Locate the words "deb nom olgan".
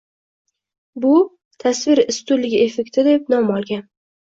3.11-3.89